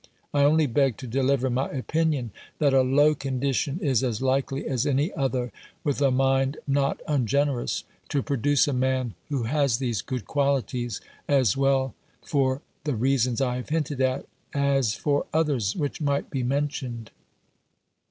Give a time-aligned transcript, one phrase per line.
[0.33, 4.87] I only beg to deliver my opinion, that a low condition is as likely as
[4.87, 5.51] any other,
[5.83, 11.55] with a mind not ungenerous, to produce a man who has these good qualities, as
[11.55, 11.93] well
[12.23, 14.25] for the reasons I have hinted at,
[14.55, 17.11] as for others which might be mentioned.